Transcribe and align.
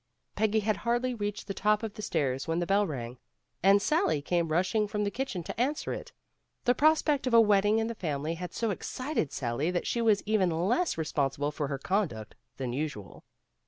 Peggy 0.35 0.61
had 0.61 0.77
hardly 0.77 1.13
reached 1.13 1.45
the 1.45 1.53
top 1.53 1.83
of 1.83 1.93
the 1.93 2.01
stairs 2.01 2.47
when 2.47 2.57
the 2.57 2.65
bell 2.65 2.87
rang, 2.87 3.19
and 3.61 3.79
Sally 3.79 4.19
came 4.19 4.47
rush 4.47 4.73
ing 4.73 4.87
from 4.87 5.03
the 5.03 5.11
kitchen 5.11 5.43
to 5.43 5.61
answer 5.61 5.93
it. 5.93 6.11
The 6.65 6.73
pros 6.73 7.03
pect 7.03 7.27
of 7.27 7.35
a 7.35 7.39
wedding 7.39 7.77
in 7.77 7.85
the 7.85 7.93
family 7.93 8.33
had 8.33 8.51
so 8.51 8.71
excited 8.71 9.31
Sally 9.31 9.69
that 9.69 9.85
she 9.85 10.01
was 10.01 10.23
even 10.25 10.49
less 10.49 10.97
responsible 10.97 11.51
for 11.51 11.67
her 11.67 11.77
conduct 11.77 12.33
than 12.57 12.73
usual. 12.73 13.25